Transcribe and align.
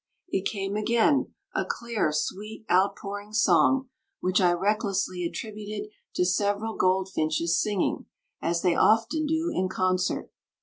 It 0.29 0.47
came 0.49 0.75
again, 0.75 1.35
a 1.53 1.63
clear, 1.63 2.11
sweet, 2.11 2.65
outpouring 2.71 3.33
song, 3.33 3.89
which 4.19 4.41
I 4.41 4.51
recklessly 4.51 5.23
attributed 5.23 5.91
to 6.15 6.25
several 6.25 6.75
goldfinches 6.75 7.61
singing, 7.61 8.07
as 8.41 8.63
they 8.63 8.73
often 8.73 9.27
do, 9.27 9.51
in 9.53 9.69
concert. 9.69 10.31